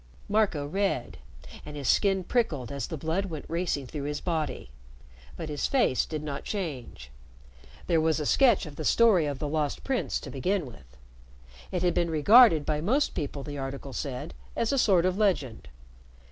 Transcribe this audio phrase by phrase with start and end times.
[0.27, 1.19] Marco read,
[1.63, 4.71] and his skin prickled as the blood went racing through his body.
[5.37, 7.11] But his face did not change.
[7.85, 10.97] There was a sketch of the story of the Lost Prince to begin with.
[11.71, 15.67] It had been regarded by most people, the article said, as a sort of legend.